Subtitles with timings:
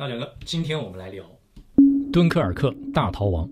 [0.00, 1.22] 大蒋哥，今天我们来聊
[2.10, 3.46] 敦刻尔克大逃亡。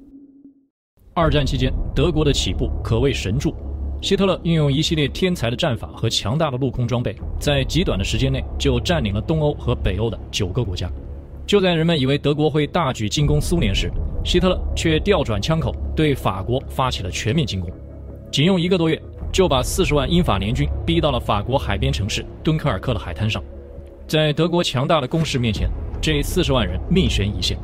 [1.13, 3.55] 二战期间，德国的起步可谓神助。
[4.01, 10.91] 希特勒运用一系列天才的战法和强大的陆空装备，在极短的时间内就占领了东欧和北欧的九个国家。
[11.47, 13.93] 就在人们以为德国会大举进攻苏联时，
[14.25, 17.71] 希特勒却调转枪口对法国发起了全面进攻。
[18.33, 18.99] 仅用一个多月，
[19.31, 23.45] 就把四十万英法联军逼到了法国海边城市敦刻尔克的海滩上。
[24.07, 25.69] 在德国强大的攻势面前，
[26.01, 27.59] 这四十万人命悬一线，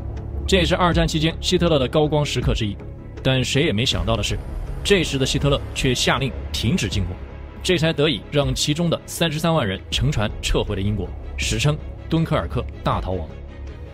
[0.46, 2.77] 这也是二战期间希特勒的高光时刻之一。
[3.23, 4.37] 但谁也没想到的是，
[4.83, 7.15] 这时的希特勒却下令停止进攻，
[7.62, 11.77] 这才得以让其中的三十三万人乘船撤回了英国，史称
[12.09, 13.27] 敦刻尔克大逃亡。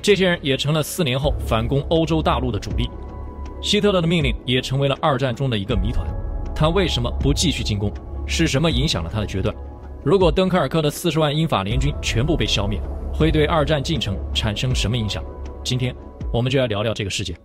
[0.02, 2.88] 这些人也成了四年后反攻欧洲大陆的主力。
[3.62, 6.06] 希特勒的命令也成为了二战中的一个谜团，
[6.56, 7.92] 他为什么不继续进攻？
[8.26, 9.54] 是什么影响了他的决断？
[10.02, 12.80] 如果敦刻尔克的四十万英法联军全部被消灭，
[13.12, 15.22] 会对二战进程产生什么影响？
[15.62, 15.94] 今天
[16.32, 17.36] 我们就来聊聊这个事件。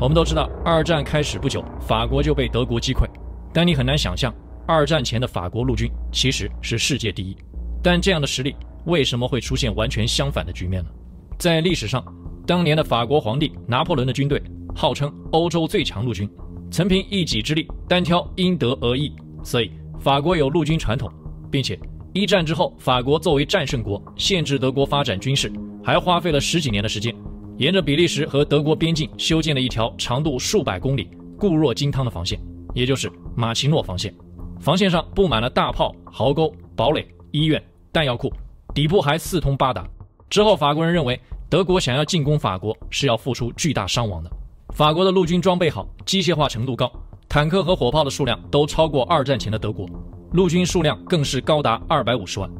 [0.00, 3.08] 我们都知道，二战开始不久，法国就被德国击溃，
[3.52, 4.34] 但你很难想象，
[4.66, 7.36] 二战前的法国陆军其实是世界第一。
[7.82, 10.90] 但这样的实力为什么会出现完全相反的局面呢？
[11.38, 12.04] 在历史上，
[12.46, 14.42] 当年的法国皇帝拿破仑的军队
[14.74, 16.28] 号称欧洲最强陆军，
[16.70, 21.10] 曾凭一己之力单挑英德俄意，所以法国有陆军传统，
[21.50, 21.78] 并且。
[22.14, 27.12] 一战之后，法国作为战胜国，限制德国发展军事，还花费了十几年的时间，
[27.58, 32.38] 沿着比利时和德国边境修建了一条长度数百公里、固若金汤的防线，
[32.72, 34.14] 也就是马奇诺防线。
[34.60, 38.32] 防线上布满了大炮、壕沟、堡垒、医院、弹药库，
[38.72, 39.84] 底部还四通八达。
[40.30, 44.30] 之后，法国人认为德国想要进攻法国是要付出巨大伤亡的。
[44.72, 46.88] 法国的陆军装备好，机械化程度高，
[47.28, 49.88] 坦克和火炮的数量都超过二战前的德国。
[50.34, 52.50] 陆军数量更是高达二百五十万，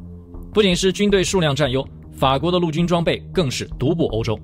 [0.52, 4.38] 不仅是军队数量占优，法国的陆军装备更是独步欧洲。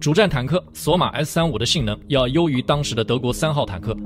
[0.00, 3.96] 主战坦克索马 S 三五的性能要优于当时的德国三号坦克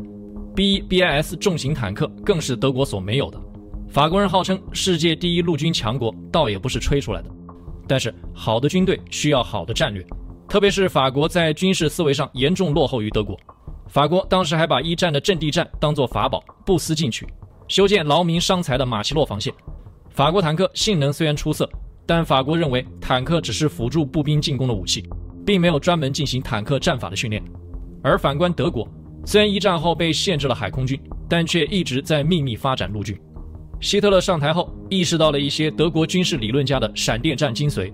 [0.55, 3.41] ，B 一 BIS 重型坦克更是德国所没有的。
[3.89, 7.31] 法国人号称世界第一陆军强国，倒也不是吹出来的。
[7.89, 10.05] 但是好的军队需要好的战略，
[10.47, 13.35] 特别是法国在军事思维上严重落后于德国。
[13.89, 17.27] 法国当时还把一战的阵地战当作法宝，不思进取。
[17.69, 19.53] 修建劳民伤财的马奇诺防线，
[20.11, 21.69] 法国坦克性能虽然出色，
[22.07, 25.05] 但法国认为坦克只是辅助步兵进攻的武器，
[25.45, 27.43] 并没有专门进行坦克战法的训练。
[28.03, 28.89] 而反观德国，
[29.25, 33.19] 虽然一战后被限制了海空军，但却一直在秘密发展陆军。
[33.81, 37.93] 希特勒上台后，意识到了一些德国军事理论家的闪电战精髓，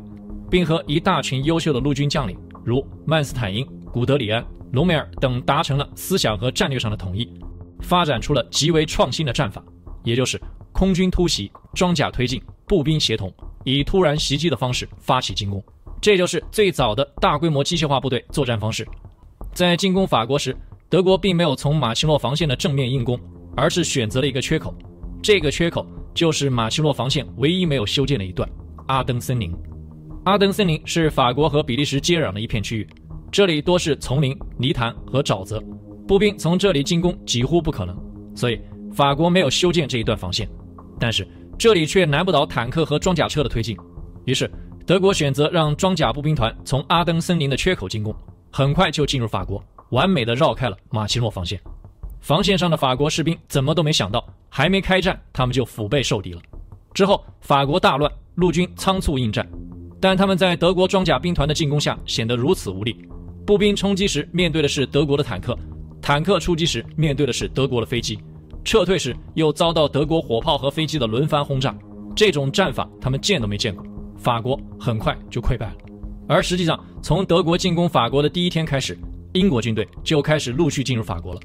[0.51, 7.27] 并和一大群优秀的陆军将领，如曼斯坦因、古德里安、隆美尔等达成了思想和战略上的统一。
[7.83, 9.63] 发展出了极为创新的战法，
[10.03, 10.41] 也就是
[10.73, 13.33] 空军突袭、装甲推进、步兵协同，
[13.65, 15.63] 以突然袭击的方式发起进攻。
[16.01, 18.87] 这就是最早的大规模机械化部队作战方式。
[19.53, 20.57] 在进攻法国时，
[20.89, 23.21] 德国并没有从马奇诺防线的正面硬攻，
[23.57, 24.75] 而是选择了一个缺口。
[25.23, 28.49] 这个缺口就是马奇诺防线唯一没有修建的一段——
[28.89, 29.55] 阿登森林。
[30.25, 32.89] 阿登森林是法国和比利时接壤的一片区域，
[33.31, 35.63] 这里多是丛林、泥潭和沼泽。
[36.07, 37.97] 步兵从这里进攻几乎不可能，
[38.35, 38.61] 所以
[38.93, 40.49] 法国没有修建这一段防线。
[40.99, 41.27] 但是
[41.59, 43.77] 这里却难不倒坦克和装甲车的推进，
[44.25, 44.51] 于是
[44.85, 48.15] 德国选择让装甲步兵团从阿登森林的缺口进攻，
[48.51, 51.61] 很快就进入法国，完美的绕开了马奇诺防线。
[52.21, 56.43] 防线上的法国士兵怎么都没想到，还没开战，他们就腹背受敌了。
[56.95, 59.49] 之后法国大乱，陆军仓促应战，
[60.01, 62.97] 但他们在德国装甲兵团的进攻下显得如此无力。
[63.45, 65.59] 步兵冲击时面对的是德国的坦克。
[66.03, 68.19] 坦克出击时面对的是德国的飞机，
[68.65, 71.73] 撤退时又遭到德国火炮和飞机的轮番轰炸，
[72.17, 73.87] 这种战法他们见都没见过。
[74.19, 75.77] 法国很快就溃败了。
[76.27, 78.99] 而实际上，从德国进攻法国的第一天开始，
[79.33, 81.41] 英国军队就开始陆续进入法国了。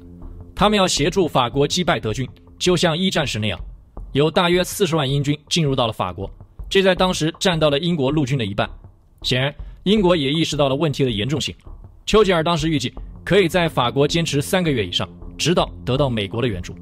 [0.56, 3.60] 他们要协助法国击败德军，就像一战时那样，
[4.10, 6.28] 有大约四十万英军进入到了法国，
[6.68, 8.68] 这在当时占到了英国陆军的一半。
[9.22, 9.54] 显然，
[9.84, 11.54] 英国也意识到了问题的严重性。
[12.06, 12.92] 丘吉尔当时预计。
[13.28, 16.74] 可以在法国坚持三个月以上，直到得到美国的援助，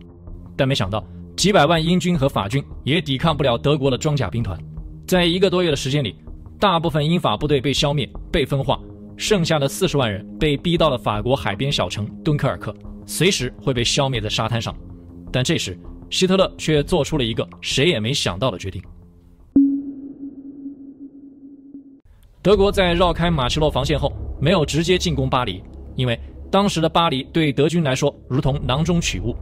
[0.56, 1.04] 但没想到
[1.36, 4.56] 几百万英军和法军也抵抗不了德国的装甲兵团。
[5.08, 6.14] 在一个多月的时间里，
[6.60, 8.80] 大部分英法部队被消灭、被分化，
[9.16, 12.72] 剩下的四十万人被逼到了法国海边小城敦刻尔克，
[13.06, 14.72] 随时会被消灭在沙滩上。
[15.32, 15.76] 但这时，
[16.10, 18.80] 希特勒却做出了一个谁也没想到的决定。
[22.40, 25.60] 德国在绕开马奇诺防线后，没有直接进攻巴黎，
[25.96, 26.16] 因为。
[26.50, 29.34] 当时的巴黎对德军来说如同囊中取物，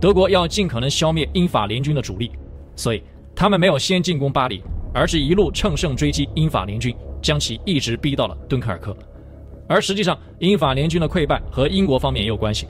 [0.00, 2.30] 德国要尽可能消灭英法联军的主力，
[2.76, 3.02] 所以
[3.34, 4.62] 他们没有先进攻巴黎，
[4.92, 8.96] 而是一路乘胜追击英法联军，将其一直逼到了敦刻尔克。
[9.68, 12.66] 而实际上，英法联军的溃败和英国方面也有关系。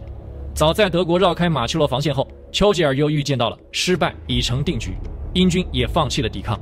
[0.55, 4.95] 早在德国绕开马奇诺防线后，丘吉尔又预见到了失败已成定局，
[5.33, 6.61] 英军也放弃了抵抗。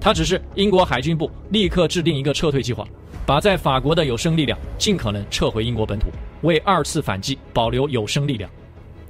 [0.00, 2.86] 他指示英国海军部立刻制定一个撤退计划，
[3.26, 6.08] 把在法国的有生力量尽可能撤回英国本土，
[6.42, 8.50] 为二次反击保留有生力量。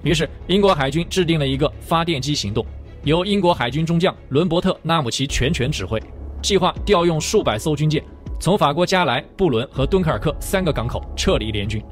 [0.02, 2.64] 于是，英国海军制定了一个发电机行动，
[3.02, 6.00] 由英国海军中将伦伯特·纳姆齐全权指挥，
[6.42, 8.04] 计划调用数百艘军舰，
[8.38, 11.82] 从法国加莱、布伦和敦刻尔克三个港口撤离联军。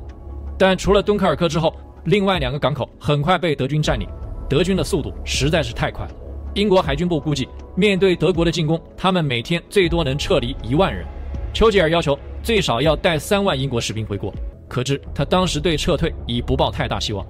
[0.58, 4.06] 但除了敦刻尔克之后，另外两个港口很快被德军占领，
[4.48, 6.12] 德军的速度实在是太快了。
[6.54, 11.04] 英国海军部估计，面对德国的进攻，他们每天最多能撤离一万人。
[11.52, 14.32] 丘吉尔要求最少要带三万英国士兵回国，
[14.68, 17.24] 可知他当时对撤退已不抱太大希望。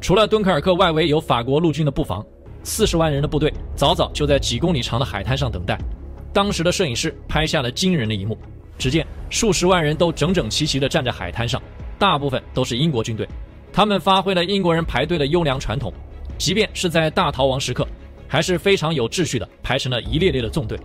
[0.00, 2.24] 除了敦刻尔克外围有法国陆军的布防，
[2.62, 5.78] 四十万人的部队早早就在几公里长的海滩上等待。
[6.32, 8.38] 当时的摄影师拍下了惊人的一幕，
[8.78, 11.60] 只见数十万人都整整齐齐地站在海滩上，
[11.98, 13.28] 大部分都是英国军队。
[13.72, 15.92] 他们发挥了英国人排队的优良传统，
[16.38, 17.86] 即便是在大逃亡时刻，
[18.26, 20.78] 还是非常有秩序地排成了一列列的纵队。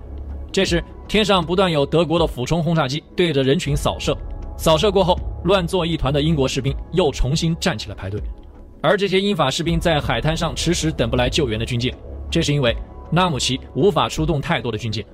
[0.55, 4.17] 这时，天上不断有德国的俯冲轰炸机对着人群扫射，
[4.57, 8.21] 扫射过后，乱作一团的英国士兵又重新站起来排队。
[8.81, 11.93] 而这些英法士兵在海滩上迟迟等不来救援的军舰，
[12.31, 12.73] 这是因为
[13.11, 15.05] 纳姆齐无法出动太多的军舰，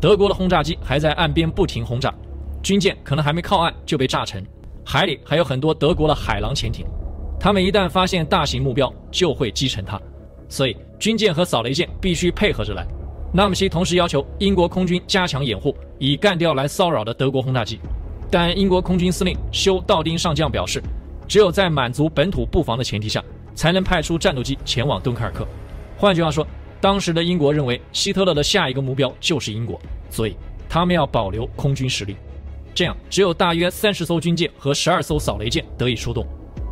[0.00, 2.12] 德国的轰炸机还在岸边不停轰炸，
[2.60, 4.44] 军舰可能还没靠岸就被炸沉，
[4.84, 6.84] 海里还有很多德国的海狼潜艇。
[7.38, 9.96] 他们一旦发现大型目标，就会击沉它，
[10.48, 12.84] 所以军舰和扫雷舰必须配合着来。
[13.30, 17.78] 纳姆齐同时要求英国空军加强掩护，以干掉来骚扰的德国轰炸机。
[18.30, 20.82] 但英国空军司令休·道丁上将表示，
[21.26, 23.22] 只有在满足本土布防的前提下，
[23.54, 25.46] 才能派出战斗机前往敦刻尔克。
[25.98, 26.46] 换句话说，
[26.80, 29.78] 当时的英国认为希特勒的下一个目标就是英国，
[30.08, 30.34] 所以
[30.66, 32.16] 他们要保留空军实力。
[32.74, 36.26] 这样，只有大约三十艘军舰和十二艘扫雷舰得以出动。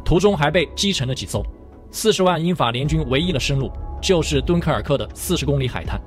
[0.05, 1.45] 途中还被击沉了几艘，
[1.91, 3.71] 四十万英法联军唯一的生路
[4.01, 6.01] 就是敦刻尔克的四十公里海滩。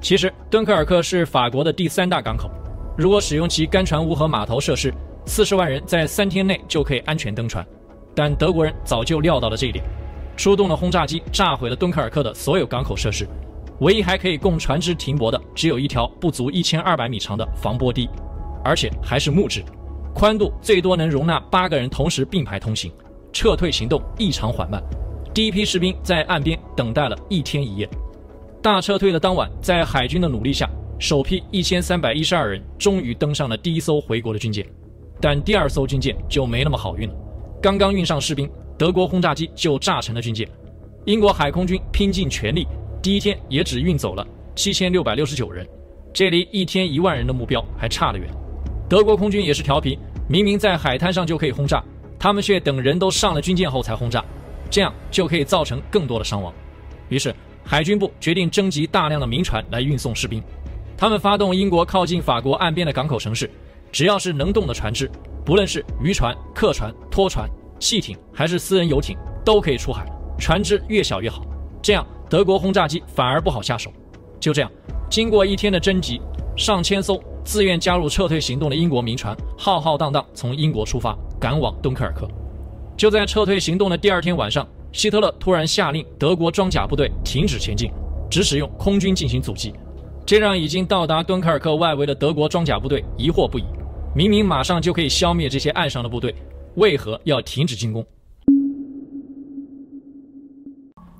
[0.00, 2.48] 其实，敦刻尔克是法国的第三大港口，
[2.96, 4.94] 如果使用其干船坞和码头设施，
[5.26, 7.66] 四十万人在三天内就可以安全登船。
[8.14, 9.84] 但德国人早就料到了这一点，
[10.36, 13.28] 出动了轰炸机炸毁了敦刻尔克的所有港口设施，
[13.80, 18.08] 唯一还可以供船只停泊的只有一条不足一千二百米长的防波堤，
[18.64, 19.64] 而且还是木质，
[20.14, 22.90] 宽度最多能容纳八个人同时并排通行。
[23.32, 24.82] 撤退行动异常缓慢，
[25.34, 27.88] 第一批士兵在岸边等待了一天一夜。
[28.60, 30.68] 大撤退的当晚，在海军的努力下，
[30.98, 34.66] 首批一千三百一十二人终于登上了第一艘回国的军舰。
[35.20, 37.14] 但第二艘军舰就没那么好运了，
[37.62, 40.48] 刚刚运上士兵，德国轰炸机就炸沉了军舰。
[41.04, 42.66] 英国海空军拼尽全力，
[43.00, 45.66] 第一天也只运走了七千六百六十九人，
[46.12, 48.28] 这离一天一万人的目标还差得远。
[48.88, 51.82] 德国空军也是调皮，明明在海滩上就可以轰炸。
[52.18, 54.24] 他们却等人都上了军舰后才轰炸，
[54.68, 56.52] 这样就可以造成更多的伤亡。
[57.08, 57.32] 于是，
[57.70, 60.42] 海军部决定征集大量的民船来运送士兵。
[60.96, 63.50] 他们发动英国靠近法国岸边的港口城市，
[63.92, 65.10] 只要是能动的船只，
[65.44, 67.46] 不论是渔船、客船、拖船、
[67.78, 70.06] 汽艇还是私人游艇，都可以出海。
[70.38, 71.44] 船只越小越好，
[71.82, 73.92] 这样德国轰炸机反而不好下手。
[74.40, 74.72] 就这样，
[75.10, 76.22] 经过一天的征集，
[76.56, 81.14] 上千艘自愿加入撤退行动的英国民船浩浩荡荡从英国出发。
[81.38, 82.26] 赶往敦刻尔克，
[82.96, 84.66] 就在撤退行动的第二天晚上，
[84.98, 87.88] 希特勒突然下令德国装甲部队停止前进，
[88.28, 89.72] 只使用空军进行阻击，
[90.26, 93.64] 这让已经到达敦刻尔克外围的德国装甲部队疑惑不已。
[94.12, 96.34] 明明马上就可以消灭这些岸上的部队，
[96.74, 98.04] 为何要停止进攻？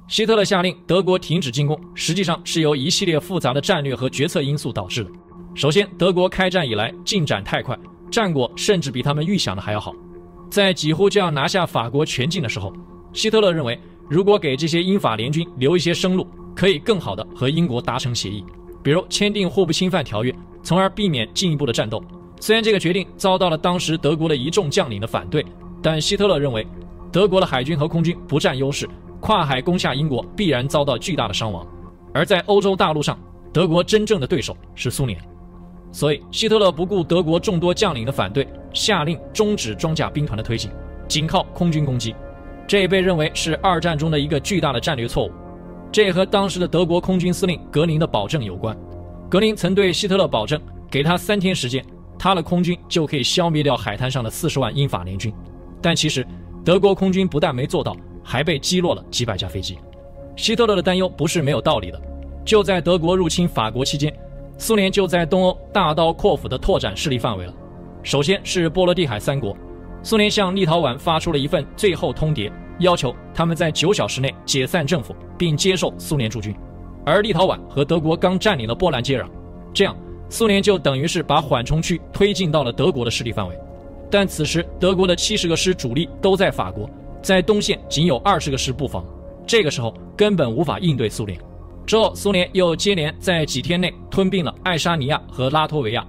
[0.09, 5.11] 希特勒下令德国停止进攻，实际上是由一系列复杂的战略和决策因素导致的。
[5.55, 7.79] 首先，德国开战以来进展太快，
[8.11, 9.93] 战果甚至比他们预想的还要好。
[10.51, 12.73] 在几乎就要拿下法国全境的时候，
[13.13, 18.45] 希特勒认为，如果给这些英法联军留一些生路，可以更好地和英国达成协议，
[18.83, 22.03] 比如签订互不侵犯条约，从而避免进一步的战斗。
[22.41, 25.45] 虽然这个决定遭到了当时德国的一众将领的反对，
[25.83, 26.67] 但希特勒认为，
[27.11, 28.89] 德国的海军和空军不占优势，
[29.21, 31.67] 跨海攻下英国必然遭到巨大的伤亡。
[32.15, 33.19] 而在欧洲大陆上，
[33.53, 35.21] 德国真正的对手是苏联。
[35.91, 40.71] 所以，希特勒不顾德国众多将领的反对，下令终止装甲兵团的推进，
[41.09, 42.15] 仅靠空军攻击。
[42.69, 45.33] 这也被认为是二战中的一个巨大的战略错误。
[45.91, 48.77] 这也和当时的德国空军司令格林的保证有关。
[49.31, 50.61] 格林曾对希特勒保证，
[50.91, 51.83] 给他三天时间，
[52.19, 55.33] 他的空军就可以消灭掉海滩上的四十万英法联军。
[55.81, 56.27] 但其实，
[56.63, 59.79] 德国空军不但没做到，还被击落了几百架飞机。
[60.37, 61.99] 希特勒的担忧不是没有道理的。
[62.45, 64.15] 就在德国入侵法国期间，
[64.59, 67.55] 苏联就在东欧大刀阔斧地拓展势力范围了。
[68.03, 69.57] 首先是波罗的海三国，
[70.09, 76.57] 苏联向立陶宛发出了一份最后通牒，要求他们在九小时内解散政府，并接受苏联驻军。
[77.05, 79.27] 而立陶宛和德国刚占领了波兰接壤，
[79.71, 79.95] 这样
[80.31, 83.55] 苏联就等于是把缓冲区推进到了德国的势力范围。
[84.11, 86.89] 但此时德国的七十个师主力都在法国，
[87.21, 89.05] 在东线仅有二十个师布防，
[89.47, 91.39] 这个时候根本无法应对苏联。
[91.85, 96.03] 之后，苏联又接连在几天内吞并了爱沙尼亚和拉脱维亚，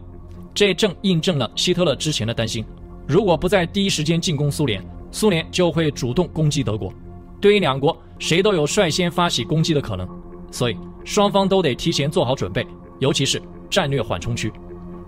[0.53, 2.63] 这正印证了希特勒之前的担心：
[3.09, 6.93] 如果不在第一时间进攻苏联，苏联就会主动攻击德国。
[7.41, 10.07] 对于两国，谁都有率先发起攻击的可能，
[10.51, 12.63] 所以双方都得提前做好准备，
[12.99, 14.53] 尤其是战略缓冲区。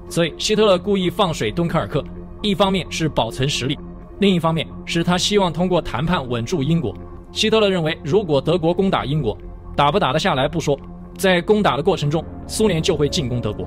[0.09, 2.03] 所以，希特勒故意放水敦刻尔克，
[2.41, 3.77] 一方面是保存实力，
[4.17, 6.91] 另一方面是他希望通过谈判稳住英国。
[7.31, 9.37] 希特勒认为，如果德国攻打英国，
[9.75, 10.75] 打不打得下来不说，
[11.19, 13.63] 在攻打的过程中，苏联就会进攻德国，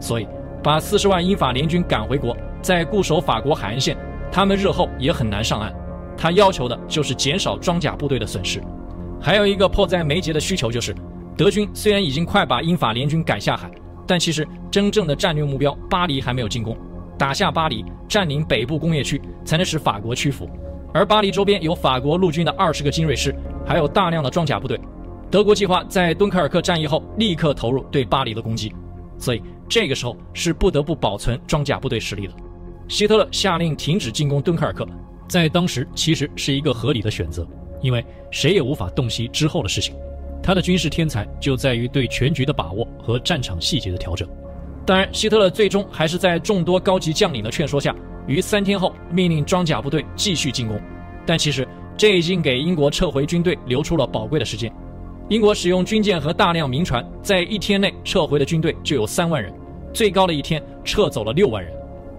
[0.00, 0.26] 所以
[0.60, 3.96] 把四十万英法联军赶回国，在固守法国海岸线，
[4.30, 5.74] 他们日后也很难上岸。
[6.16, 8.62] 他要求的就是减少装甲部队的损失。
[9.20, 10.94] 还有一个迫在眉睫的需求就是，
[11.36, 13.70] 德军虽然已经快把英法联军赶下海，
[14.06, 16.76] 但其实真正的战略目标巴黎还没有进攻，
[17.18, 20.48] 打下巴黎，占领北部工业区，才能使法国屈服。
[20.94, 23.34] 而巴黎周边有法国陆军的二十个精锐师，
[23.66, 24.80] 还有大量的装甲部队。
[25.30, 28.72] 德国计划在敦刻尔克战役后立刻投入对巴黎的攻击，
[29.18, 32.32] 所以这个时候是不得不保存装甲部队实力的。
[32.88, 34.86] 希特勒下令停止进攻敦刻尔克，
[35.28, 37.46] 在当时其实是一个合理的选择，
[37.80, 39.94] 因为谁也无法洞悉之后的事情。
[40.42, 44.28] 他的军事天才就在于对全局的把握和战场细节的调整。
[44.84, 47.92] 当然，希特勒最终还是在众多高级将领的劝说下，
[48.28, 50.80] 于三天后命令装甲部队继续进攻。
[51.26, 51.66] 但其实
[51.96, 54.72] 这已经给英国撤回军队留出了宝贵的时间。
[55.28, 59.52] 英国使用军舰和大量民船，在一天内撤回的军队就有三万人，
[59.92, 61.75] 最高的一天撤走了六万人。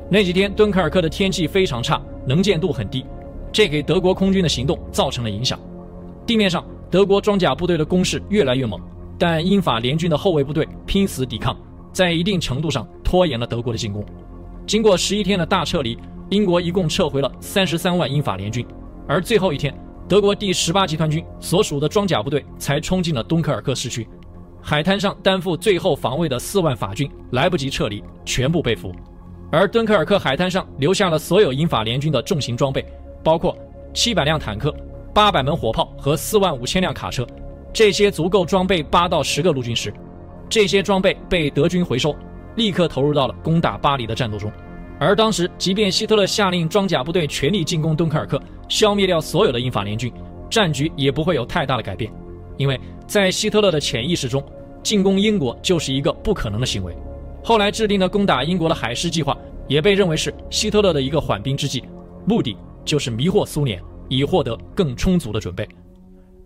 [0.09, 3.05] 那几天敦刻尔克的天气非常差，能见度很低，
[3.51, 5.59] 这给德国空军的行动造成了影响。
[6.25, 8.79] 地面上，德国装甲部队的攻势越来越猛，
[9.19, 11.57] 但英法联军的后卫部队拼死抵抗，
[11.91, 14.05] 在一定程度上拖延了德国的进攻。
[14.65, 15.97] 经过十一天的大撤离，
[16.29, 18.65] 英国一共撤回了三十三万英法联军，
[19.07, 19.77] 而最后一天。
[20.07, 24.07] 德国第十八集团军所属的装甲部队才冲进了敦刻尔克市区，
[24.61, 28.93] 海滩上担负最后防卫的四万法军来不及撤离，全部被俘。
[29.49, 32.85] 而敦刻尔克海滩上留下了所有英法联军的重型装备，
[33.23, 33.57] 包括
[33.93, 34.75] 七百辆坦克、
[35.13, 37.25] 八百门火炮和四万五千辆卡车，
[37.71, 39.93] 这些足够装备八到十个陆军师。
[40.49, 42.15] 这些装备被德军回收，
[42.55, 44.51] 立刻投入到了攻打巴黎的战斗中。
[44.99, 50.11] 而当时，即便希特勒下令装甲部队全力进攻敦刻尔克，消灭掉所有的英法联军，
[50.49, 52.11] 战局也不会有太大的改变，
[52.57, 54.43] 因为在希特勒的潜意识中，
[54.83, 56.93] 进攻英国就是一个不可能的行为。
[57.47, 59.33] 后来制定的攻打英国的海狮计划，
[59.69, 61.81] 也被认为是希特勒的一个缓兵之计，
[62.25, 65.65] 目的就是迷惑苏联，以获得更充足的准备。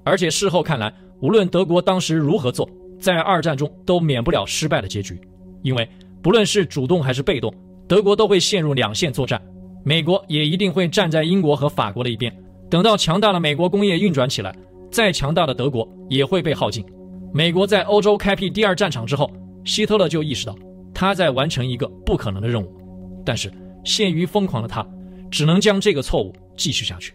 [0.04, 5.20] 而且事后看来，无论德国当时如何做，在二战中都免不了失败的结局，
[5.64, 5.90] 因为
[6.22, 7.52] 不论是主动还是被动。
[7.88, 9.42] 德国都会陷入两线作战，
[9.84, 12.32] 美国也一定会站在英国和法国的一边。
[12.70, 14.56] 等到强大的美国工业运转起来，
[14.92, 16.86] 再强大的德国也会被耗尽。
[17.34, 19.28] 美国在欧洲开辟第二战场之后，
[19.66, 20.56] 希特勒就意识到
[21.02, 23.52] 他在完成一个不可能的任务，但是
[23.84, 24.88] 陷于疯狂的他，
[25.32, 27.12] 只能将这个错误继续下去。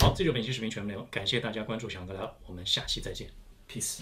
[0.00, 3.28] 好，这就本期视频全部内容，感谢大家关注小杨哥来了，我们下期再见
[3.72, 4.00] ，peace。